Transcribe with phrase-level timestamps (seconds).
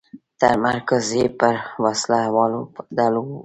[0.39, 2.61] تمرکز یې پر وسله والو
[2.97, 3.31] ډلو و.